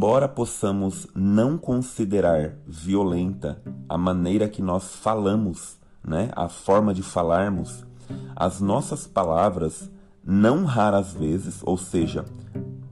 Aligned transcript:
embora 0.00 0.26
possamos 0.26 1.06
não 1.14 1.58
considerar 1.58 2.56
violenta 2.66 3.60
a 3.86 3.98
maneira 3.98 4.48
que 4.48 4.62
nós 4.62 4.94
falamos, 4.94 5.76
né, 6.02 6.30
a 6.34 6.48
forma 6.48 6.94
de 6.94 7.02
falarmos, 7.02 7.84
as 8.34 8.62
nossas 8.62 9.06
palavras, 9.06 9.90
não 10.24 10.64
raras 10.64 11.12
vezes, 11.12 11.60
ou 11.64 11.76
seja, 11.76 12.24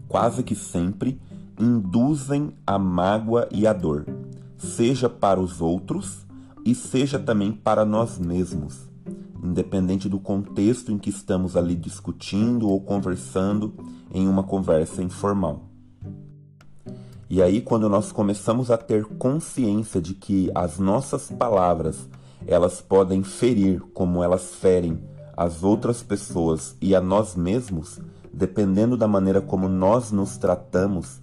quase 0.07 0.43
que 0.43 0.55
sempre, 0.55 1.19
induzem 1.59 2.53
a 2.67 2.79
mágoa 2.79 3.49
e 3.51 3.67
a 3.67 3.73
dor, 3.73 4.05
seja 4.59 5.09
para 5.09 5.41
os 5.41 5.63
outros 5.63 6.27
e 6.63 6.75
seja 6.75 7.19
também 7.19 7.53
para 7.53 7.87
nós 7.87 8.19
mesmos, 8.19 8.87
independente 9.43 10.11
do 10.11 10.21
contexto 10.21 10.93
em 10.93 10.99
que 10.99 11.09
estamos 11.09 11.57
ali 11.57 11.75
discutindo 11.75 12.69
ou 12.69 12.79
conversando 12.83 13.73
em 14.13 14.29
uma 14.29 14.43
conversa 14.43 15.03
informal. 15.03 15.68
E 17.31 17.43
aí, 17.43 17.61
quando 17.61 17.91
nós 17.91 18.11
começamos 18.11 18.71
a 18.71 18.79
ter 18.79 19.05
consciência 19.05 20.01
de 20.01 20.15
que 20.15 20.51
as 20.55 20.79
nossas 20.79 21.31
palavras 21.31 22.09
elas 22.47 22.81
podem 22.81 23.23
ferir 23.23 23.83
como 23.93 24.23
elas 24.23 24.55
ferem 24.55 24.99
as 25.37 25.63
outras 25.63 26.03
pessoas 26.03 26.75
e 26.81 26.95
a 26.95 27.01
nós 27.01 27.37
mesmos, 27.37 28.01
dependendo 28.33 28.97
da 28.97 29.07
maneira 29.07 29.41
como 29.41 29.69
nós 29.69 30.11
nos 30.11 30.39
tratamos, 30.39 31.21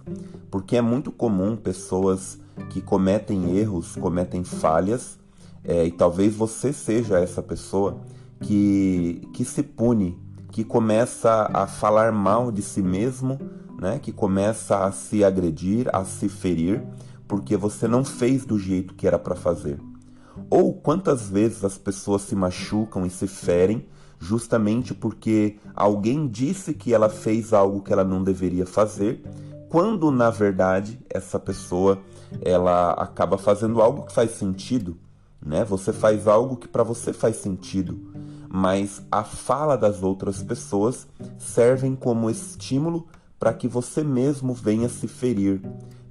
porque 0.50 0.76
é 0.76 0.80
muito 0.80 1.10
comum 1.10 1.56
pessoas 1.56 2.38
que 2.70 2.80
cometem 2.80 3.56
erros, 3.56 3.96
cometem 3.96 4.44
falhas, 4.44 5.18
é, 5.64 5.84
e 5.84 5.90
talvez 5.90 6.36
você 6.36 6.72
seja 6.72 7.18
essa 7.18 7.42
pessoa 7.42 7.98
que, 8.40 9.28
que 9.34 9.44
se 9.44 9.62
pune, 9.62 10.16
que 10.52 10.62
começa 10.62 11.50
a 11.52 11.66
falar 11.66 12.12
mal 12.12 12.52
de 12.52 12.62
si 12.62 12.80
mesmo 12.80 13.38
né, 13.78 13.98
que 13.98 14.12
começa 14.12 14.84
a 14.84 14.92
se 14.92 15.24
agredir, 15.24 15.88
a 15.92 16.04
se 16.04 16.28
ferir, 16.28 16.82
porque 17.28 17.56
você 17.56 17.86
não 17.86 18.04
fez 18.04 18.44
do 18.44 18.58
jeito 18.58 18.94
que 18.94 19.06
era 19.06 19.18
para 19.18 19.34
fazer. 19.34 19.78
Ou 20.50 20.74
quantas 20.74 21.28
vezes 21.28 21.64
as 21.64 21.78
pessoas 21.78 22.22
se 22.22 22.34
machucam 22.34 23.06
e 23.06 23.10
se 23.10 23.26
ferem 23.26 23.86
justamente 24.18 24.94
porque 24.94 25.56
alguém 25.74 26.26
disse 26.26 26.72
que 26.74 26.94
ela 26.94 27.08
fez 27.08 27.52
algo 27.52 27.82
que 27.82 27.92
ela 27.92 28.04
não 28.04 28.22
deveria 28.22 28.66
fazer, 28.66 29.22
quando 29.68 30.10
na 30.10 30.30
verdade 30.30 30.98
essa 31.10 31.38
pessoa 31.38 31.98
ela 32.40 32.92
acaba 32.92 33.36
fazendo 33.36 33.80
algo 33.80 34.06
que 34.06 34.12
faz 34.12 34.32
sentido, 34.32 34.96
né? 35.44 35.64
Você 35.64 35.92
faz 35.92 36.26
algo 36.26 36.56
que 36.56 36.68
para 36.68 36.82
você 36.82 37.12
faz 37.12 37.36
sentido, 37.36 38.12
mas 38.48 39.02
a 39.10 39.22
fala 39.22 39.76
das 39.76 40.02
outras 40.02 40.42
pessoas 40.42 41.06
servem 41.38 41.94
como 41.94 42.30
estímulo 42.30 43.06
para 43.38 43.52
que 43.52 43.68
você 43.68 44.02
mesmo 44.02 44.54
venha 44.54 44.88
se 44.88 45.06
ferir, 45.06 45.60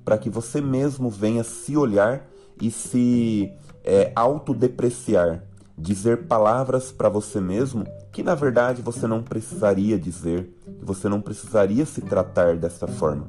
para 0.04 0.18
que 0.18 0.30
você 0.30 0.62
mesmo 0.62 1.10
venha 1.10 1.44
se 1.44 1.76
olhar 1.76 2.28
e 2.62 2.70
se 2.70 3.52
é, 3.84 4.12
autodepreciar, 4.16 5.44
dizer 5.78 6.28
palavras 6.28 6.92
para 6.92 7.10
você 7.10 7.42
mesmo 7.42 7.86
que 8.16 8.24
na 8.24 8.34
verdade 8.34 8.82
você 8.82 9.06
não 9.08 9.22
precisaria 9.22 10.00
dizer, 10.00 10.50
que 10.80 10.86
você 10.86 11.10
não 11.10 11.20
precisaria 11.20 11.86
se 11.86 12.00
tratar 12.00 12.56
dessa 12.56 12.88
forma. 12.88 13.28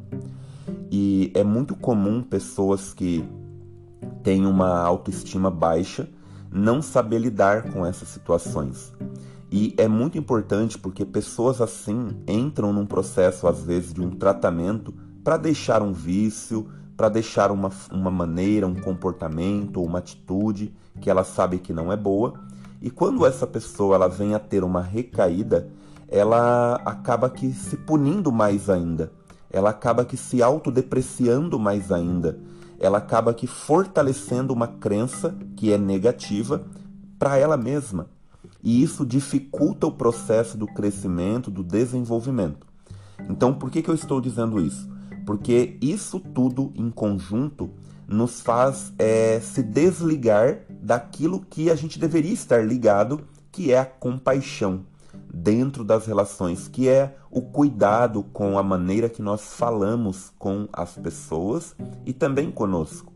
E 0.91 1.33
é 1.35 1.43
muito 1.43 1.75
comum 1.75 2.23
pessoas 2.23 2.95
que 2.95 3.29
têm 4.23 4.47
uma 4.47 4.79
autoestima 4.79 5.51
baixa 5.51 6.09
não 6.53 6.81
saber 6.81 7.19
lidar 7.19 7.71
com 7.73 7.85
essas 7.85 8.09
situações. 8.09 8.93
E 9.59 9.75
é 9.79 9.89
muito 9.89 10.19
importante 10.19 10.77
porque 10.77 11.03
pessoas 11.03 11.63
assim 11.63 12.11
entram 12.29 12.75
num 12.75 12.85
processo, 12.85 13.49
às 13.49 13.63
vezes, 13.63 13.95
de 13.95 14.03
um 14.03 14.11
tratamento 14.11 14.93
para 15.25 15.39
deixar 15.39 15.81
um 15.81 15.95
vício, 15.95 16.69
para 16.95 17.09
deixar 17.09 17.51
uma, 17.51 17.71
uma 17.91 18.11
maneira, 18.11 18.67
um 18.67 18.75
comportamento 18.75 19.79
ou 19.79 19.87
uma 19.87 20.01
atitude 20.01 20.75
que 21.01 21.09
ela 21.09 21.25
sabe 21.25 21.57
que 21.57 21.73
não 21.73 21.91
é 21.91 21.97
boa. 21.97 22.35
E 22.83 22.91
quando 22.91 23.25
essa 23.25 23.47
pessoa 23.47 23.95
ela 23.95 24.09
vem 24.09 24.35
a 24.35 24.39
ter 24.39 24.63
uma 24.63 24.83
recaída, 24.83 25.71
ela 26.07 26.75
acaba 26.85 27.31
que 27.31 27.51
se 27.51 27.79
punindo 27.79 28.31
mais 28.31 28.69
ainda. 28.69 29.11
Ela 29.49 29.71
acaba 29.71 30.05
que 30.05 30.19
se 30.19 30.43
autodepreciando 30.43 31.59
mais 31.59 31.91
ainda. 31.91 32.39
Ela 32.79 32.99
acaba 32.99 33.33
que 33.33 33.47
fortalecendo 33.47 34.53
uma 34.53 34.69
crença 34.69 35.35
que 35.57 35.73
é 35.73 35.79
negativa 35.79 36.63
para 37.19 37.39
ela 37.39 37.57
mesma 37.57 38.15
e 38.67 38.83
isso 38.83 39.07
dificulta 39.07 39.87
o 39.87 39.93
processo 39.93 40.59
do 40.59 40.67
crescimento, 40.67 41.53
do 41.53 41.63
desenvolvimento. 41.63 42.67
Então, 43.31 43.55
por 43.55 43.71
que, 43.71 43.81
que 43.81 43.89
eu 43.89 43.95
estou 43.95 44.21
dizendo 44.21 44.61
isso? 44.61 44.91
Porque 45.25 45.79
isso 45.81 46.19
tudo 46.19 46.73
em 46.75 46.91
conjunto 46.91 47.71
nos 48.09 48.41
faz 48.41 48.93
é, 48.99 49.39
se 49.39 49.63
desligar 49.63 50.63
daquilo 50.83 51.47
que 51.49 51.71
a 51.71 51.77
gente 51.77 51.97
deveria 51.97 52.33
estar 52.33 52.67
ligado, 52.67 53.21
que 53.53 53.71
é 53.71 53.79
a 53.79 53.87
compaixão 53.87 54.85
dentro 55.33 55.85
das 55.85 56.05
relações, 56.05 56.67
que 56.67 56.89
é 56.89 57.17
o 57.31 57.43
cuidado 57.43 58.25
com 58.33 58.59
a 58.59 58.65
maneira 58.65 59.09
que 59.09 59.23
nós 59.23 59.55
falamos 59.55 60.33
com 60.41 60.69
as 60.73 60.97
pessoas 60.97 61.77
e 62.05 62.13
também 62.13 62.51
conosco. 62.51 63.13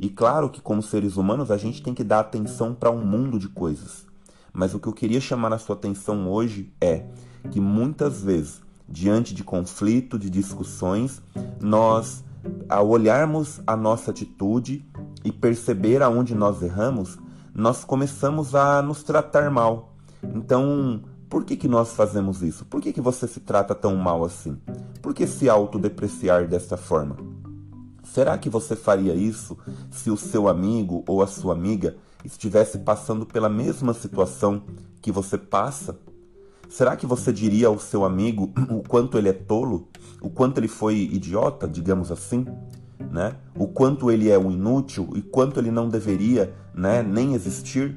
E 0.00 0.08
claro 0.08 0.48
que, 0.48 0.62
como 0.62 0.82
seres 0.82 1.18
humanos, 1.18 1.50
a 1.50 1.58
gente 1.58 1.82
tem 1.82 1.92
que 1.92 2.02
dar 2.02 2.20
atenção 2.20 2.74
para 2.74 2.90
um 2.90 3.04
mundo 3.04 3.38
de 3.38 3.48
coisas. 3.48 4.07
Mas 4.52 4.74
o 4.74 4.80
que 4.80 4.88
eu 4.88 4.92
queria 4.92 5.20
chamar 5.20 5.52
a 5.52 5.58
sua 5.58 5.76
atenção 5.76 6.28
hoje 6.28 6.72
é 6.80 7.04
que 7.50 7.60
muitas 7.60 8.22
vezes, 8.22 8.60
diante 8.88 9.34
de 9.34 9.44
conflito, 9.44 10.18
de 10.18 10.30
discussões, 10.30 11.22
nós, 11.60 12.24
ao 12.68 12.88
olharmos 12.88 13.60
a 13.66 13.76
nossa 13.76 14.10
atitude 14.10 14.84
e 15.24 15.30
perceber 15.30 16.02
aonde 16.02 16.34
nós 16.34 16.62
erramos, 16.62 17.18
nós 17.54 17.84
começamos 17.84 18.54
a 18.54 18.80
nos 18.82 19.02
tratar 19.02 19.50
mal. 19.50 19.94
Então, 20.22 21.02
por 21.28 21.44
que, 21.44 21.56
que 21.56 21.68
nós 21.68 21.92
fazemos 21.92 22.42
isso? 22.42 22.64
Por 22.64 22.80
que, 22.80 22.92
que 22.92 23.00
você 23.00 23.26
se 23.26 23.40
trata 23.40 23.74
tão 23.74 23.94
mal 23.96 24.24
assim? 24.24 24.58
Por 25.02 25.12
que 25.12 25.26
se 25.26 25.48
autodepreciar 25.48 26.48
desta 26.48 26.76
forma? 26.76 27.16
Será 28.02 28.38
que 28.38 28.48
você 28.48 28.74
faria 28.74 29.14
isso 29.14 29.56
se 29.90 30.10
o 30.10 30.16
seu 30.16 30.48
amigo 30.48 31.04
ou 31.06 31.22
a 31.22 31.26
sua 31.26 31.52
amiga 31.52 31.96
estivesse 32.24 32.78
passando 32.78 33.24
pela 33.24 33.48
mesma 33.48 33.94
situação 33.94 34.62
que 35.00 35.12
você 35.12 35.38
passa? 35.38 35.98
Será 36.68 36.96
que 36.96 37.06
você 37.06 37.32
diria 37.32 37.68
ao 37.68 37.78
seu 37.78 38.04
amigo 38.04 38.52
o 38.70 38.82
quanto 38.82 39.16
ele 39.16 39.28
é 39.28 39.32
tolo? 39.32 39.88
O 40.20 40.28
quanto 40.28 40.58
ele 40.58 40.68
foi 40.68 40.96
idiota, 40.96 41.66
digamos 41.66 42.12
assim? 42.12 42.46
Né? 43.10 43.36
O 43.54 43.66
quanto 43.68 44.10
ele 44.10 44.28
é 44.28 44.38
um 44.38 44.50
inútil 44.50 45.08
e 45.14 45.22
quanto 45.22 45.58
ele 45.58 45.70
não 45.70 45.88
deveria 45.88 46.54
né, 46.74 47.02
nem 47.02 47.34
existir? 47.34 47.96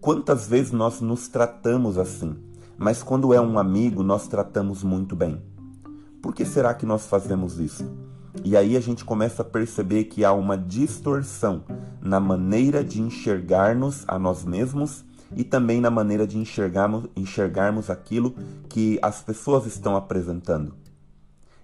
Quantas 0.00 0.46
vezes 0.46 0.70
nós 0.70 1.00
nos 1.00 1.28
tratamos 1.28 1.98
assim? 1.98 2.36
Mas 2.76 3.02
quando 3.02 3.32
é 3.32 3.40
um 3.40 3.58
amigo, 3.58 4.02
nós 4.02 4.28
tratamos 4.28 4.82
muito 4.82 5.16
bem. 5.16 5.40
Por 6.20 6.34
que 6.34 6.44
será 6.44 6.74
que 6.74 6.86
nós 6.86 7.06
fazemos 7.06 7.58
isso? 7.58 7.90
E 8.42 8.56
aí 8.56 8.76
a 8.76 8.80
gente 8.80 9.04
começa 9.04 9.42
a 9.42 9.44
perceber 9.44 10.04
que 10.04 10.24
há 10.24 10.32
uma 10.32 10.56
distorção 10.58 11.64
na 12.00 12.18
maneira 12.18 12.82
de 12.82 13.00
enxergarmos 13.00 14.04
a 14.08 14.18
nós 14.18 14.44
mesmos 14.44 15.04
e 15.36 15.44
também 15.44 15.80
na 15.80 15.90
maneira 15.90 16.26
de 16.26 16.38
enxergarmos, 16.38 17.04
enxergarmos 17.16 17.90
aquilo 17.90 18.34
que 18.68 18.98
as 19.02 19.22
pessoas 19.22 19.66
estão 19.66 19.96
apresentando. 19.96 20.74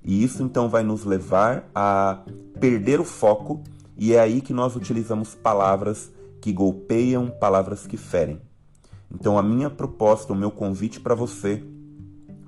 E 0.03 0.23
isso 0.23 0.43
então 0.43 0.69
vai 0.69 0.83
nos 0.83 1.05
levar 1.05 1.69
a 1.75 2.25
perder 2.59 3.01
o 3.01 3.05
foco, 3.05 3.63
e 3.97 4.15
é 4.15 4.21
aí 4.21 4.41
que 4.41 4.55
nós 4.55 4.75
utilizamos 4.77 5.35
palavras 5.35 6.11
que 6.41 6.53
golpeiam, 6.53 7.29
palavras 7.29 7.87
que 7.87 7.99
ferem. 7.99 8.41
Então, 9.13 9.37
a 9.37 9.43
minha 9.43 9.69
proposta, 9.69 10.33
o 10.33 10.37
meu 10.37 10.51
convite 10.51 11.01
para 11.01 11.15
você 11.15 11.63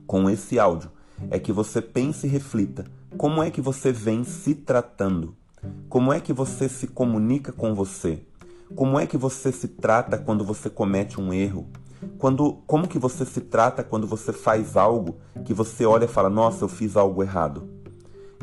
com 0.06 0.30
esse 0.30 0.58
áudio 0.58 0.90
é 1.30 1.38
que 1.38 1.52
você 1.52 1.82
pense 1.82 2.26
e 2.26 2.30
reflita 2.30 2.86
como 3.16 3.42
é 3.42 3.50
que 3.50 3.60
você 3.60 3.92
vem 3.92 4.24
se 4.24 4.54
tratando? 4.54 5.36
Como 5.88 6.12
é 6.12 6.20
que 6.20 6.32
você 6.32 6.68
se 6.68 6.86
comunica 6.86 7.52
com 7.52 7.74
você? 7.74 8.22
Como 8.74 8.98
é 8.98 9.06
que 9.06 9.16
você 9.16 9.52
se 9.52 9.68
trata 9.68 10.16
quando 10.18 10.44
você 10.44 10.70
comete 10.70 11.20
um 11.20 11.32
erro? 11.32 11.68
Quando, 12.18 12.54
como 12.66 12.88
que 12.88 12.98
você 12.98 13.24
se 13.24 13.40
trata 13.42 13.84
quando 13.84 14.06
você 14.06 14.32
faz 14.32 14.76
algo 14.76 15.18
que 15.44 15.54
você 15.54 15.84
olha 15.84 16.06
e 16.06 16.08
fala: 16.08 16.30
"Nossa, 16.30 16.64
eu 16.64 16.68
fiz 16.68 16.96
algo 16.96 17.22
errado"? 17.22 17.68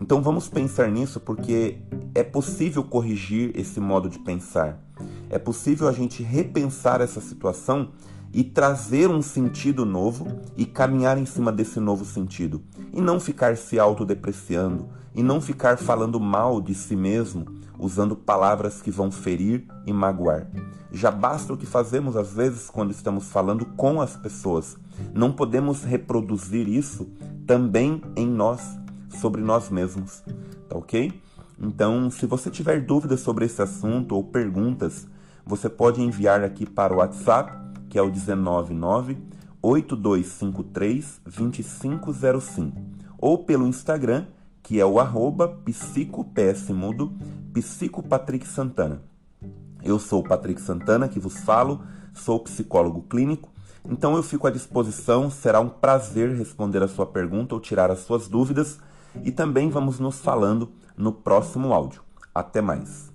Então 0.02 0.22
vamos 0.22 0.48
pensar 0.48 0.90
nisso 0.90 1.20
porque 1.20 1.80
é 2.16 2.24
possível 2.24 2.84
corrigir 2.84 3.52
esse 3.56 3.80
modo 3.80 4.08
de 4.08 4.20
pensar. 4.20 4.82
É 5.30 5.38
possível 5.38 5.88
a 5.88 5.92
gente 5.92 6.24
repensar 6.24 7.02
essa 7.02 7.20
situação 7.20 7.90
e 8.34 8.44
trazer 8.44 9.10
um 9.10 9.22
sentido 9.22 9.86
novo 9.86 10.28
e 10.56 10.66
caminhar 10.66 11.18
em 11.18 11.26
cima 11.26 11.52
desse 11.52 11.80
novo 11.80 12.06
sentido. 12.06 12.62
E 12.94 13.02
não 13.02 13.20
ficar 13.20 13.58
se 13.58 13.80
autodepreciando, 13.80 14.90
e 15.16 15.24
não 15.24 15.42
ficar 15.42 15.78
falando 15.78 16.20
mal 16.20 16.62
de 16.62 16.74
si 16.74 16.96
mesmo, 16.96 17.46
usando 17.78 18.16
palavras 18.16 18.82
que 18.82 18.92
vão 18.92 19.12
ferir 19.12 19.66
e 19.86 19.94
magoar. 19.94 20.48
Já 20.92 21.12
basta 21.12 21.54
o 21.54 21.58
que 21.58 21.66
fazemos 21.66 22.16
às 22.16 22.34
vezes 22.34 22.70
quando 22.70 22.92
estamos 22.92 23.26
falando 23.26 23.66
com 23.66 24.02
as 24.02 24.16
pessoas. 24.16 24.78
Não 25.14 25.32
podemos 25.32 25.84
reproduzir 25.84 26.68
isso 26.68 27.10
também 27.46 28.02
em 28.16 28.28
nós, 28.28 28.78
sobre 29.20 29.42
nós 29.42 29.70
mesmos, 29.70 30.24
tá 30.68 30.78
ok? 30.78 31.22
Então, 31.62 32.10
se 32.10 32.26
você 32.26 32.50
tiver 32.50 32.82
dúvidas 32.86 33.20
sobre 33.20 33.46
esse 33.46 33.62
assunto 33.62 34.16
ou 34.16 34.24
perguntas, 34.24 35.08
você 35.46 35.68
pode 35.68 36.02
enviar 36.02 36.44
aqui 36.44 36.66
para 36.66 36.94
o 36.94 36.98
WhatsApp, 36.98 37.52
que 37.90 37.98
é 37.98 38.02
o 38.02 38.14
199 38.14 39.18
8253 39.62 41.22
2505, 41.26 42.78
ou 43.18 43.44
pelo 43.44 43.68
Instagram, 43.68 44.26
que 44.64 44.80
é 44.80 44.86
o 44.86 45.00
arroba 45.00 45.60
Santana. 48.46 49.02
Eu 49.84 50.00
sou 50.00 50.22
o 50.22 50.28
Patrick 50.28 50.62
Santana, 50.62 51.08
que 51.08 51.20
vos 51.20 51.40
falo, 51.40 51.82
sou 52.14 52.40
psicólogo 52.40 53.02
clínico, 53.04 53.50
então 53.90 54.16
eu 54.16 54.24
fico 54.24 54.48
à 54.48 54.52
disposição, 54.52 55.30
será 55.30 55.60
um 55.60 55.70
prazer 55.70 56.36
responder 56.36 56.84
a 56.84 56.88
sua 56.88 57.06
pergunta 57.06 57.56
ou 57.56 57.62
tirar 57.62 57.90
as 57.90 58.00
suas 58.00 58.28
dúvidas, 58.28 58.80
e 59.24 59.32
também 59.32 59.70
vamos 59.70 60.00
nos 60.00 60.20
falando 60.20 60.72
no 60.96 61.12
próximo 61.12 61.74
áudio. 61.74 62.02
Até 62.34 62.62
mais! 62.62 63.09